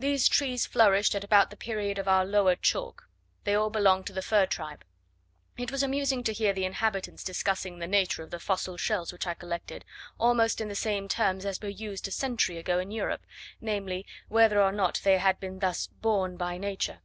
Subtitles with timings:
[0.00, 3.08] These trees flourished at about the period of our lower chalk;
[3.44, 4.82] they all belonged to the fir tribe.
[5.56, 9.28] It was amusing to hear the inhabitants discussing the nature of the fossil shells which
[9.28, 9.84] I collected,
[10.18, 13.24] almost in the same terms as were used a century ago in Europe,
[13.60, 16.98] namely, whether or not they had been thus "born by nature."